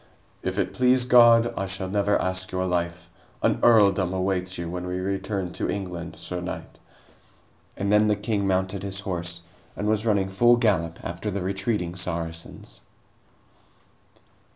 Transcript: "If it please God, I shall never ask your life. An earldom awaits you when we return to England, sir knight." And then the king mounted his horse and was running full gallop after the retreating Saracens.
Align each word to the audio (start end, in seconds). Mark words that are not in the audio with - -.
"If 0.41 0.57
it 0.57 0.73
please 0.73 1.05
God, 1.05 1.53
I 1.55 1.67
shall 1.67 1.87
never 1.87 2.19
ask 2.19 2.51
your 2.51 2.65
life. 2.65 3.07
An 3.43 3.59
earldom 3.61 4.13
awaits 4.15 4.57
you 4.57 4.67
when 4.67 4.87
we 4.87 4.97
return 4.97 5.53
to 5.53 5.69
England, 5.69 6.17
sir 6.17 6.41
knight." 6.41 6.79
And 7.77 7.91
then 7.91 8.07
the 8.07 8.15
king 8.15 8.47
mounted 8.47 8.81
his 8.81 9.01
horse 9.01 9.41
and 9.75 9.87
was 9.87 10.03
running 10.03 10.29
full 10.29 10.57
gallop 10.57 10.99
after 11.03 11.29
the 11.29 11.43
retreating 11.43 11.93
Saracens. 11.93 12.81